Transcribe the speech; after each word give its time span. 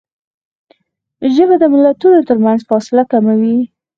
ژبه 1.33 1.55
د 1.59 1.63
ملتونو 1.73 2.19
ترمنځ 2.29 2.59
فاصله 2.69 3.03
کموي 3.11 3.57